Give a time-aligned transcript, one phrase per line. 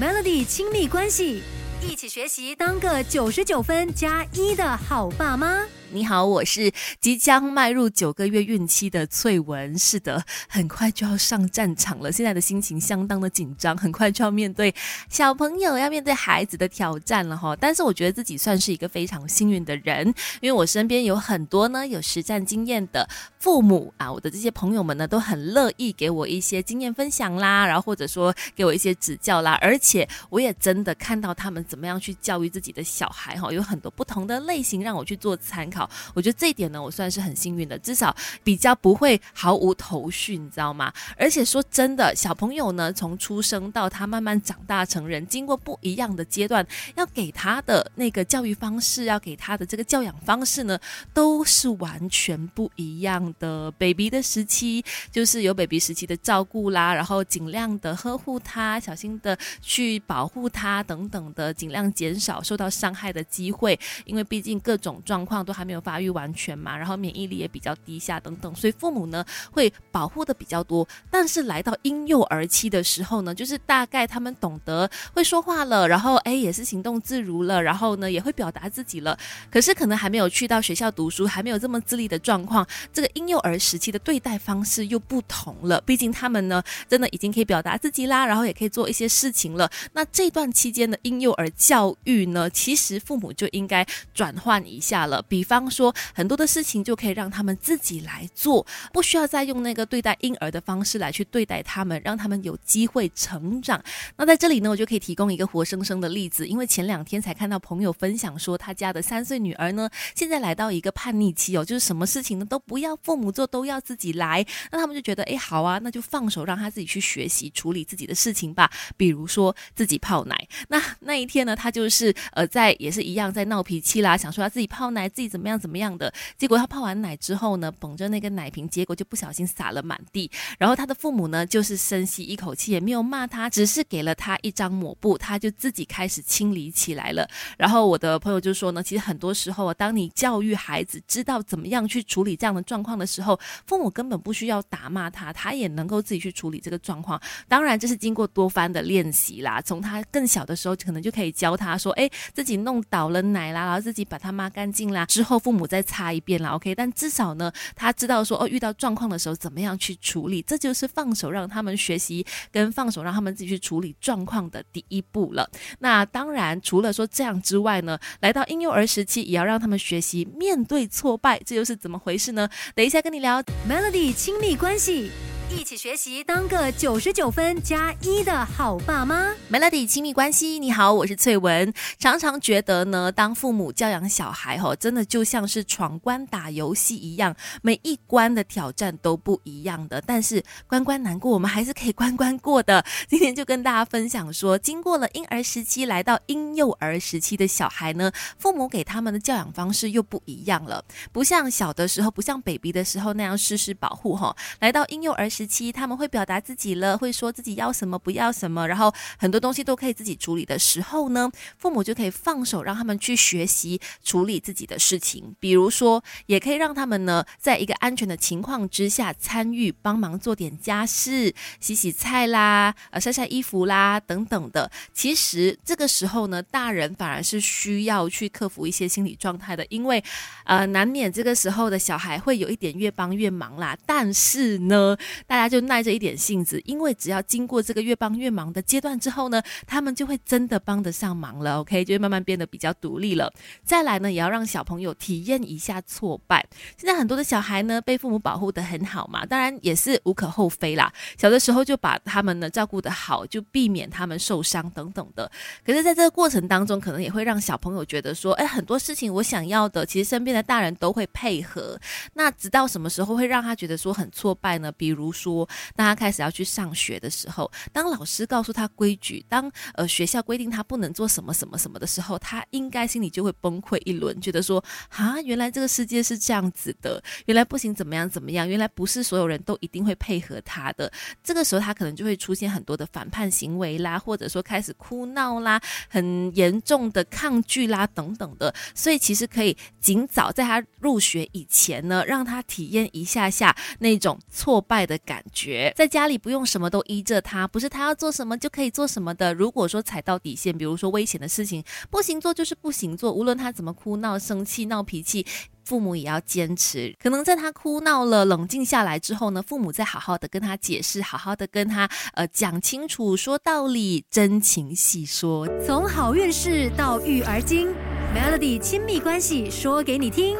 [0.00, 1.42] Melody 亲密关系，
[1.84, 5.66] 一起学习当个九十九分加一的好爸妈。
[5.94, 6.72] 你好，我是
[7.02, 9.78] 即将迈入九个月孕期的翠文。
[9.78, 14.74] 是的，很快就要上战场了，现在的心情相当的紧张，很快就要面对
[15.10, 17.54] 小朋友，要面对孩子的挑战了哈。
[17.56, 20.06] 但是我觉得自己算是一个非常幸运的人，
[20.40, 23.06] 因为我身边有很多呢有实战经验的
[23.38, 35.88] 父母啊，我的这些朋友们呢都很乐意给我一些经验分享啦，然后或者说给我一些指教啦，而且我也真的看到他们怎么样去教育自己的小孩哈，有很多不同的类型让我去做参考。
[36.12, 38.14] 我觉得这一点呢，我算是很幸运的，至少
[38.44, 40.92] 比较不会毫无头绪，你知道吗？
[41.16, 50.78] 而且说真的，小朋友呢，从出生到他慢慢长大成人，经过不一样的阶段，要给他的那个教育方式，要给他的这个教养方式呢，
[51.14, 53.72] 都是完全不一样的。
[53.78, 70.88] baby 的时期就是有 baby 时期的照顾啦，然后尽量的呵护他，小心的去保护他等等的，尽量减少受到伤害的机会，因为毕竟各种状况都还没有发育完全嘛，然后免疫力也比较低下等等，所以父母呢会保护的比较多。
[71.08, 79.16] 但是来到婴幼儿期的时候呢，就是大概他们懂得会说话了，然后哎也是行动自如了，然后呢也会表达自己了。
[79.52, 85.80] 可是可能还没有去到学校读书，还没有这么自立的状况，这个婴幼儿时期的对待方式又不同了。
[85.82, 89.70] 毕竟他们呢真的已经可以表达自己啦，然后也可以做一些事情了。
[89.92, 95.94] 那这段期间的婴幼儿教育呢，其实父母就应该转换一下了，比方说。
[96.14, 103.82] 很多的事情就可以让他们自己来做，不需要再用那个对待婴儿的方式来去对待他们，让他们有机会成长。
[104.16, 114.44] 那在这里呢，我就可以提供一个活生生的例子，因为前两天才看到朋友分享说，他家的三岁女儿呢，现在来到一个叛逆期哦，就是什么事情呢都不要父母做，都要自己来。
[114.70, 118.70] 那他们就觉得，哎，好啊，那就放手让他自己去学习处理自己的事情吧。
[118.96, 120.48] 比如说自己泡奶。
[120.68, 125.82] 那那一天呢，他就是呃，在也是一样在闹脾气啦，想说他自己泡奶，自己怎么样怎么。
[125.82, 126.56] 样的结果？
[126.56, 130.30] 他泡完奶之后呢，捧着那个奶瓶，结果就不小心洒了满地。
[130.56, 137.28] 然后他的父母呢，就是深吸一口气，也没有骂他，只是给了他一张抹布，他就自己开始清理起来了。
[137.58, 147.20] 然后我的朋友就说呢，其实很多时候啊，当你教育孩子知道怎么样去处理这样的状况的时候，父母根本不需要打骂他，他也能够自己去处理这个状况。
[147.48, 149.60] 当然，这是经过多番的练习啦。
[149.60, 155.06] 从他更小的时候，可能就可以可以教他说，哎，自己弄倒了奶啦，然后自己把它抹干净啦。
[155.06, 155.62] 之后父母。
[155.72, 165.48] 再擦一遍啦，OK，但至少呢，他知道说哦，遇到状况的时候怎么样去处理，这就是放手让他们学习，跟放手让他们自己去处理状况的第一步了。
[165.78, 172.46] 那当然，除了说这样之外呢，来到婴幼儿时期，也要让他们学习面对挫败，这又是怎么回事呢？
[172.74, 175.10] 等一下跟你聊，Melody 亲密关系。
[175.50, 179.32] 一起学习，当个九十九分加一的好爸妈。
[179.50, 181.72] Melody 亲密关系，你好，我是翠文。
[181.98, 190.02] 常常觉得呢，当父母教养小孩，吼，真的就像是闯关打游戏一样，每一关的挑战都不一样的。
[190.06, 192.84] 但是关关难过，我们还是可以关关过的。
[193.08, 204.34] 今天就跟大家分享说，经过了婴儿时期，来到婴幼儿时期的小孩呢，父母给他们的教养方式又不一样了，不像小的时候，不像 baby 的时候那样事事保护，哈。
[204.60, 205.42] 来到婴幼儿时。
[205.52, 215.36] 期他们会表达自己了，会说自己要什么不要什么，然后很多东西都可以自己处理的时候呢，父母就可以放手让他们去学习处理自己的事情。
[215.38, 224.70] 比如说，也可以让他们呢，在一个安全的情况之下参与帮忙做点家事、洗洗菜啦、呃晒晒衣服啦等等的。
[224.94, 230.02] 其实这个时候呢，大人反而是需要去克服一些心理状态的，因为
[230.44, 233.76] 呃难免这个时候的小孩会有一点越帮越忙啦。
[233.84, 234.96] 但是呢。
[235.32, 241.60] 大家就耐着一点性子，因为只要经过这个越帮越忙的阶段之后呢，他们就会真的帮得上忙了。
[241.60, 243.32] OK，就会慢慢变得比较独立了。
[243.64, 246.46] 再来呢，也要让小朋友体验一下挫败。
[246.76, 250.92] 现在很多的小孩呢，被父母保护得很好嘛，当然也是无可厚非啦。
[251.16, 255.32] 小的时候就把他们呢照顾得好，就避免他们受伤等等的。
[255.64, 261.80] 可是，在这个过程当中，可能也会让小朋友觉得说，哎，很多事情我想要的，其实身边的大人都会配合。
[262.12, 264.70] 那直到什么时候会让他觉得说很挫败呢？
[264.70, 265.10] 比如。
[265.22, 280.90] 说当他开始要去上学的时候，当老师告诉他规矩，当呃学校规定他不能做什么什么什么的时候，他应该心里就会崩溃一轮，觉得说啊，原来这个世界是这样子的，原来不行怎么样怎么样，原来不是所有人都一定会配合他的。
[281.22, 288.52] 这个时候他可能就会出现很多的反叛行为啦，或者说开始哭闹啦，很严重的抗拒啦等等的。
[288.74, 294.98] 所以其实可以尽早在他入学以前呢，让他体验一下下那种挫败的。
[295.04, 295.72] 感觉。
[295.76, 299.32] 在家里不用什么都依着他，不是他要做什么就可以做什么的。
[299.34, 305.26] 如果说踩到底线，比如说危险的事情不行做，就是不行做，无论他怎么哭闹、生气、闹脾气。
[305.64, 317.72] 父母也要坚持，可能在他哭闹了、冷静下来之后呢，父母再好好的跟他解释，好好的跟他呃讲清楚，说道理，真情细说，从好运势到育儿经。
[318.14, 320.36] Melody 亲密关系说给你听。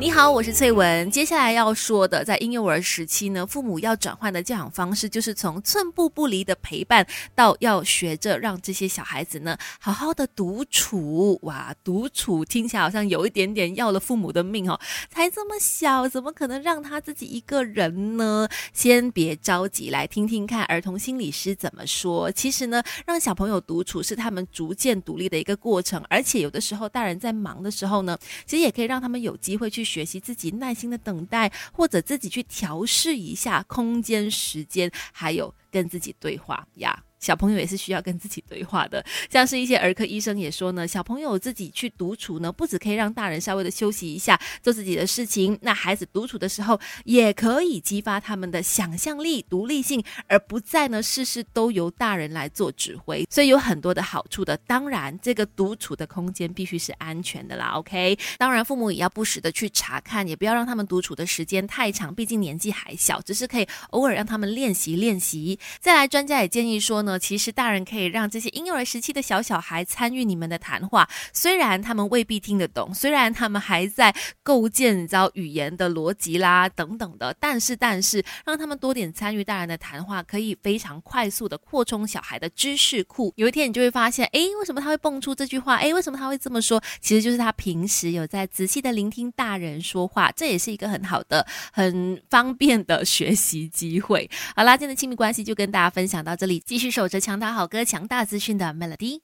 [0.00, 1.08] 你好，我是翠文。
[1.12, 11.38] 接下来要说的，在婴幼儿时期呢，父母要转换的教养方式，就是从寸步不离的陪伴，到要学着让这些小孩子呢，好好的独处。
[11.42, 14.80] 哇，独处听起来好像有一点点要了父母的命哦。
[15.08, 18.48] 才这么小，怎么可能让他自己一个人呢？
[18.72, 22.28] 先别着急，来听听看儿童心理师怎么说。
[22.32, 27.11] 其实呢，让小朋友独处是他们逐渐独立的一个过程，而且有的时候大人。
[27.18, 37.04] 在忙的时候呢，其实也可以让他们有机会去学习自己耐心的等待，或者自己去调试一下空间、时间，还有跟自己对话呀。
[37.22, 54.56] 小朋友也是需要跟自己对话的， 像是一些儿科医生也说呢，小朋友自己去独处呢，不止可以让大人稍微的休息一下，做自己的事情，那孩子独处的时候也可以激发他们的想象力、独立性，而不再呢事事都由大人来做指挥，所以有很多的好处的。
[54.66, 57.74] 当然，这个独处的空间必须是安全的啦。
[57.76, 65.58] OK，当然父母也要不时的去查看，也不要让他们独处的时间太长，毕竟年纪还小，只是可以偶尔让他们练习练习。
[65.80, 67.18] 再来，专家也建议说呢呢。
[67.18, 83.32] 其实大人可以让这些婴幼儿时期的小小孩参与你们的谈话，虽然他们未必听得懂，虽然他们还在构建你知道语言的逻辑啦等等的，但是但是让他们多点参与大人的谈话，可以非常快速的扩充小孩的知识库。
[83.36, 85.76] 有一天你就会发现，哎，为什么他会蹦出这句话？
[85.76, 86.82] 哎，为什么他会这么说？
[87.00, 94.28] 其实就是他平时有在仔细的聆听大人说话，这也是一个很好的、很方便的学习机会。
[94.56, 97.01] 好啦，今天的亲密关系就跟大家分享到这里，继续收。
[97.02, 99.20] 有着强大好歌、强大资讯的 Melody。